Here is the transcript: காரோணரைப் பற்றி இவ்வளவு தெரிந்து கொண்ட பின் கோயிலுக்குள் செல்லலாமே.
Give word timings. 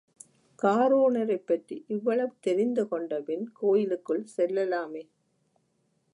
காரோணரைப் 0.63 1.45
பற்றி 1.45 1.85
இவ்வளவு 1.87 2.33
தெரிந்து 2.39 2.87
கொண்ட 2.87 3.21
பின் 3.21 3.51
கோயிலுக்குள் 3.51 4.27
செல்லலாமே. 4.37 5.09